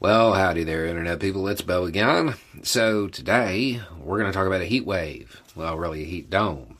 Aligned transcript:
Well, 0.00 0.32
howdy 0.32 0.64
there, 0.64 0.86
Internet 0.86 1.20
people. 1.20 1.46
It's 1.46 1.60
Bo 1.60 1.84
again. 1.84 2.34
So, 2.62 3.06
today 3.08 3.82
we're 3.98 4.18
going 4.18 4.32
to 4.32 4.34
talk 4.34 4.46
about 4.46 4.62
a 4.62 4.64
heat 4.64 4.86
wave. 4.86 5.42
Well, 5.54 5.76
really, 5.76 6.02
a 6.04 6.06
heat 6.06 6.30
dome. 6.30 6.78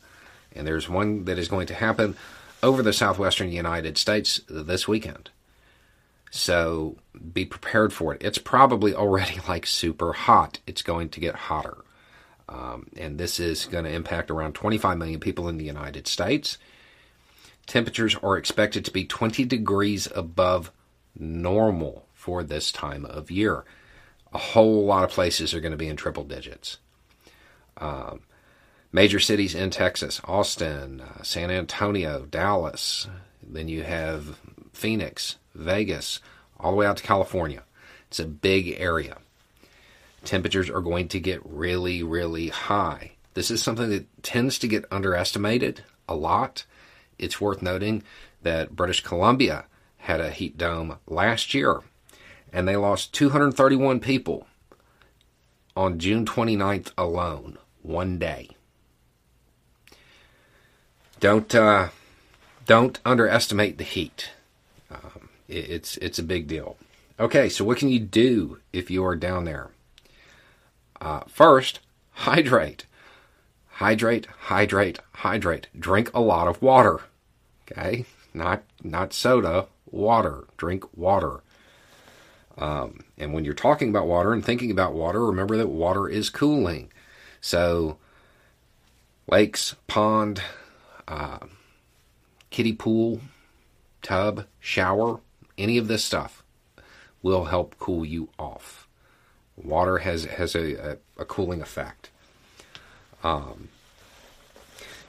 And 0.55 0.67
there's 0.67 0.89
one 0.89 1.27
that 1.27 1.39
is 1.39 1.47
going 1.47 1.67
to 1.67 1.75
happen 1.75 2.17
over 2.63 2.83
the 2.83 2.95
southwestern 2.95 3.53
United 3.53 3.99
States 3.99 4.41
this 4.49 4.89
weekend. 4.89 5.29
So, 6.31 6.97
be 7.35 7.45
prepared 7.45 7.93
for 7.93 8.15
it. 8.15 8.23
It's 8.23 8.39
probably 8.39 8.95
already 8.95 9.39
like 9.49 9.67
super 9.67 10.15
hot. 10.15 10.61
It's 10.67 10.81
going 10.81 11.11
to 11.11 11.21
get 11.21 11.35
hotter. 11.35 11.77
Um, 12.49 12.87
and 12.97 13.19
this 13.19 13.39
is 13.39 13.67
going 13.67 13.85
to 13.85 13.93
impact 13.93 14.31
around 14.31 14.55
25 14.55 14.97
million 14.97 15.21
people 15.21 15.47
in 15.47 15.59
the 15.59 15.67
United 15.67 16.09
States. 16.09 16.57
Temperatures 17.67 18.17
are 18.23 18.39
expected 18.39 18.83
to 18.87 18.91
be 18.91 19.05
20 19.05 19.45
degrees 19.45 20.09
above 20.15 20.73
normal 21.15 22.07
for 22.21 22.45
this 22.45 22.71
time 22.71 23.07
of 23.07 23.31
year. 23.31 23.65
A 24.35 24.39
whole 24.39 24.85
lot 24.85 25.05
of 25.05 25.11
places 25.11 25.55
are 25.55 25.61
going 25.61 25.73
to 25.73 25.79
be 25.79 25.89
in 25.89 25.97
triple 25.97 26.23
digits. 26.23 26.77
Um, 27.79 28.21
major 28.93 29.19
cities 29.19 29.55
in 29.55 29.71
Texas 29.71 30.21
Austin, 30.25 31.01
uh, 31.01 31.23
San 31.23 31.51
Antonio, 31.51 32.27
Dallas. 32.27 33.09
Then 33.43 33.69
you 33.69 33.85
have 33.85 34.39
Phoenix, 34.75 35.37
Vegas, 35.55 36.21
all 36.59 36.73
the 36.73 36.77
way 36.77 36.87
out 36.87 36.99
to 36.99 37.03
California. 37.03 37.63
It's 38.09 38.21
a 38.21 38.27
big 38.27 38.77
area. 38.79 39.17
Temperatures 40.23 40.69
are 40.69 40.83
going 40.83 41.09
to 41.09 41.21
get 41.21 41.41
really, 41.45 42.03
really 42.03 42.49
high. 42.49 43.13
This 43.33 43.51
is 43.51 43.63
something 43.63 43.89
that 43.89 44.23
tends 44.23 44.59
to 44.59 44.69
get 44.69 44.85
underestimated 44.91 45.85
a 46.07 46.15
lot. 46.15 46.67
It's 47.19 47.41
worth 47.41 47.63
noting 47.63 48.03
that 48.43 48.77
British 48.77 49.03
Columbia 49.03 49.65
had 49.97 50.21
a 50.21 50.31
heat 50.31 50.59
dome 50.59 50.99
last 51.07 51.55
year 51.55 51.81
and 52.53 52.67
they 52.67 52.77
lost 52.77 53.15
231 53.15 54.01
people 54.01 54.47
on 55.77 55.99
June 55.99 56.25
29th 56.27 56.93
alone, 56.99 57.59
one 57.83 58.19
day. 58.19 58.51
Don't 61.21 61.55
uh, 61.55 61.89
don't 62.67 62.99
underestimate 63.05 63.79
the 63.79 63.85
heat. 63.85 64.31
Um, 64.91 65.29
it, 65.49 65.71
it's 65.71 65.97
it's 65.99 66.19
a 66.19 66.23
big 66.25 66.49
deal. 66.49 66.77
Okay, 67.19 67.51
so 67.51 67.65
what 67.65 67.77
can 67.77 67.91
you 67.91 68.01
do 68.01 68.59
if 68.73 68.91
you 68.91 69.05
are 69.05 69.17
down 69.17 69.45
there? 69.45 69.71
Uh, 71.01 71.21
first, 71.29 71.81
hydrate, 72.13 72.87
hydrate, 73.69 74.27
hydrate, 74.45 74.99
hydrate. 75.13 75.67
Drink 75.79 76.11
a 76.15 76.21
lot 76.21 76.49
of 76.49 76.63
water. 76.63 77.01
Okay, 77.71 78.07
not 78.33 78.63
not 78.83 79.13
soda, 79.13 79.67
water. 79.91 80.45
Drink 80.57 80.85
water. 80.97 81.43
Um, 82.61 83.01
and 83.17 83.33
when 83.33 83.45
you're 83.45 83.55
talking 83.55 83.89
about 83.89 84.07
water 84.07 84.33
and 84.33 84.45
thinking 84.45 84.71
about 84.71 84.93
water, 84.93 85.25
remember 85.25 85.57
that 85.57 85.69
water 85.69 86.09
is 86.09 86.29
cooling. 86.29 86.93
So, 87.41 87.97
lakes, 89.27 89.75
pond, 89.87 90.43
uh, 91.09 91.39
kiddie 92.51 92.75
pool, 92.75 93.23
tub, 94.03 94.45
shower, 94.61 95.21
any 95.57 95.79
of 95.79 95.89
this 95.89 96.05
stuff 96.05 96.43
will 97.23 97.47
help 97.47 97.77
cool 97.79 98.05
you 98.05 98.29
off. 98.39 98.87
Water 99.57 99.99
has 99.99 100.27
has 100.27 100.55
a, 100.55 100.93
a, 100.93 100.97
a 101.19 101.25
cooling 101.25 101.63
effect. 101.63 102.11
Um, 103.23 103.69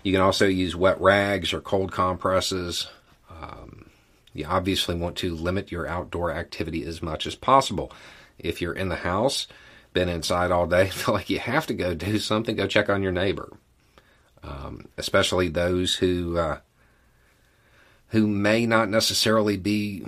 you 0.03 0.11
can 0.11 0.21
also 0.21 0.47
use 0.47 0.75
wet 0.75 0.99
rags 0.99 1.53
or 1.53 1.61
cold 1.61 1.91
compresses. 1.91 2.87
You 4.33 4.45
obviously 4.45 4.95
want 4.95 5.17
to 5.17 5.35
limit 5.35 5.71
your 5.71 5.87
outdoor 5.87 6.31
activity 6.31 6.85
as 6.85 7.01
much 7.01 7.27
as 7.27 7.35
possible. 7.35 7.91
If 8.39 8.61
you're 8.61 8.73
in 8.73 8.89
the 8.89 8.97
house, 8.97 9.47
been 9.93 10.09
inside 10.09 10.51
all 10.51 10.67
day, 10.67 10.87
feel 10.89 11.13
like 11.13 11.29
you 11.29 11.39
have 11.39 11.67
to 11.67 11.73
go 11.73 11.93
do 11.93 12.19
something, 12.19 12.55
go 12.55 12.67
check 12.67 12.89
on 12.89 13.03
your 13.03 13.11
neighbor. 13.11 13.57
Um, 14.43 14.87
especially 14.97 15.49
those 15.49 15.95
who 15.95 16.37
uh, 16.37 16.59
who 18.07 18.27
may 18.27 18.65
not 18.65 18.89
necessarily 18.89 19.55
be 19.55 20.03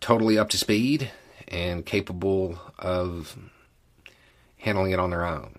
totally 0.00 0.38
up 0.38 0.50
to 0.50 0.58
speed 0.58 1.10
and 1.48 1.86
capable 1.86 2.58
of 2.78 3.36
handling 4.58 4.92
it 4.92 5.00
on 5.00 5.10
their 5.10 5.24
own. 5.24 5.56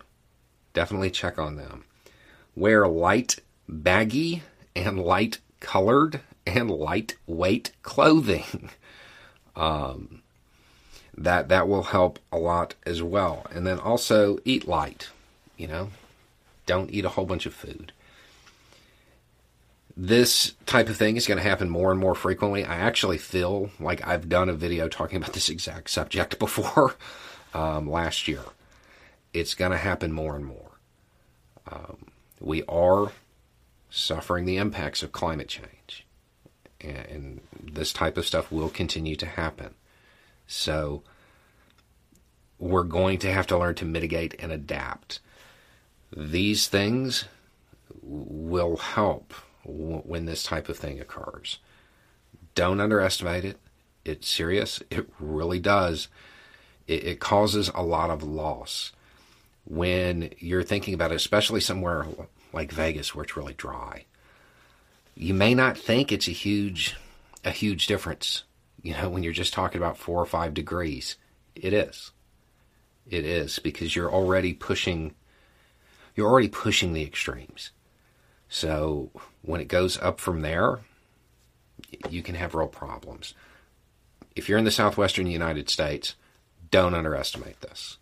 Definitely 0.74 1.12
check 1.12 1.40
on 1.40 1.56
them. 1.56 1.84
Wear 2.56 2.88
light, 2.88 3.40
baggy, 3.68 4.44
and 4.76 5.00
light 5.00 5.40
colored 5.60 6.22
and 6.46 6.70
lightweight 6.70 7.72
clothing. 7.82 8.70
Um, 9.54 10.22
that 11.18 11.50
that 11.50 11.68
will 11.68 11.84
help 11.84 12.20
a 12.32 12.38
lot 12.38 12.76
as 12.86 13.04
well. 13.04 13.46
And 13.54 13.66
then 13.66 13.80
also 13.80 14.40
eat 14.46 14.68
light. 14.68 15.10
You 15.58 15.68
know, 15.68 15.90
don't 16.66 16.90
eat 16.90 17.06
a 17.06 17.10
whole 17.10 17.26
bunch 17.26 17.46
of 17.46 17.54
food. 17.54 17.92
This 19.96 20.54
type 20.66 20.90
of 20.90 20.98
thing 20.98 21.18
is 21.18 21.28
going 21.28 21.38
to 21.38 21.44
happen 21.48 21.70
more 21.70 21.92
and 21.92 22.00
more 22.00 22.16
frequently. 22.16 22.64
I 22.64 22.76
actually 22.76 23.18
feel 23.18 23.72
like 23.80 24.08
I've 24.08 24.30
done 24.30 24.48
a 24.48 24.54
video 24.54 24.88
talking 24.88 25.18
about 25.18 25.34
this 25.34 25.50
exact 25.50 25.90
subject 25.90 26.40
before 26.40 26.96
um, 27.54 27.90
last 27.90 28.28
year. 28.28 28.44
It's 29.34 29.54
going 29.54 29.72
to 29.72 29.78
happen 29.78 30.12
more 30.12 30.36
and 30.36 30.46
more. 30.46 30.72
Um, 31.70 32.08
we 32.40 32.64
are 32.64 33.12
suffering 33.90 34.46
the 34.46 34.58
impacts 34.58 35.04
of 35.04 35.12
climate 35.12 35.50
change 35.50 36.06
and 36.84 37.42
this 37.62 37.94
type 37.94 38.18
of 38.18 38.26
stuff 38.26 38.52
will 38.52 38.70
continue 38.70 39.16
to 39.16 39.26
happen. 39.26 39.74
So 40.48 41.04
we're 42.60 42.84
going 42.84 43.18
to 43.20 43.32
have 43.32 43.48
to 43.48 43.58
learn 43.58 43.76
to 43.76 43.86
mitigate 43.86 44.36
and 44.40 44.52
adapt. 44.52 45.20
These 46.16 46.68
things 46.68 47.26
will 48.02 48.78
help 48.78 49.34
when 49.64 50.26
this 50.26 50.44
type 50.44 50.70
of 50.70 50.78
thing 50.78 51.00
occurs. 51.00 51.60
Don't 52.56 52.82
underestimate 52.82 53.46
it. 53.46 53.58
It's 54.04 54.28
serious. 54.28 54.82
It 54.90 55.08
really 55.20 55.60
does. 55.60 56.08
It, 56.88 57.04
it 57.04 57.20
causes 57.20 57.70
a 57.74 57.84
lot 57.84 58.10
of 58.10 58.24
loss 58.24 58.92
when 59.66 60.32
you're 60.40 60.64
thinking 60.64 60.94
about 60.94 61.12
it, 61.12 61.16
especially 61.16 61.62
somewhere 61.62 62.08
like 62.52 62.72
Vegas 62.72 63.14
where 63.16 63.24
it's 63.24 63.38
really 63.38 63.54
dry 63.54 64.06
you 65.22 65.36
may 65.36 65.54
not 65.54 65.78
think 65.78 66.12
it's 66.12 66.28
a 66.28 66.32
huge 66.32 66.98
a 67.46 67.52
huge 67.52 67.86
difference 67.86 68.44
you 68.82 68.94
know 68.94 69.08
when 69.08 69.22
you're 69.22 69.32
just 69.32 69.54
talking 69.54 69.80
about 69.80 69.98
4 69.98 70.20
or 70.20 70.26
5 70.26 70.54
degrees. 70.54 71.16
It 71.56 71.74
is. 71.74 72.12
It 73.08 73.26
is 73.26 73.60
because 73.60 73.96
you're 73.96 74.12
already 74.12 74.54
pushing 74.54 75.14
you're 76.16 76.30
already 76.30 76.50
pushing 76.50 76.94
the 76.94 77.04
extremes. 77.04 77.72
So 78.50 79.12
when 79.44 79.62
it 79.62 79.68
goes 79.68 79.98
up 80.00 80.20
from 80.20 80.42
there 80.42 80.80
you 82.10 82.24
can 82.24 82.36
have 82.36 82.56
real 82.56 82.68
problems. 82.68 83.36
If 84.36 84.50
you're 84.50 84.58
in 84.58 84.66
the 84.66 84.72
southwestern 84.72 85.28
united 85.28 85.70
states 85.70 86.16
don't 86.72 86.96
underestimate 86.96 87.62
this. 87.62 87.98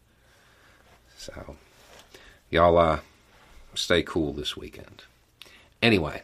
So 1.18 1.58
y'all 2.50 2.78
uh 2.78 3.00
stay 3.74 4.04
cool 4.04 4.32
this 4.32 4.56
weekend. 4.56 5.04
Anyway 5.82 6.24